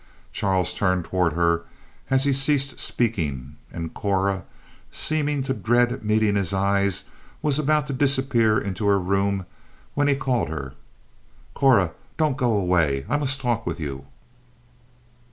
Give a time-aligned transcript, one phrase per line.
[0.33, 1.61] Charles turned toward her
[2.09, 4.45] as he ceased speaking, and Cora,
[4.91, 7.03] seeming to dread meeting his eyes,
[7.43, 9.45] was about to disappear into her room,
[9.93, 10.73] when he called her:
[11.53, 13.05] "Cora, don't go away.
[13.09, 14.07] I must talk with you."